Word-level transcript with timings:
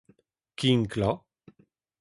kinklañ 0.57 1.15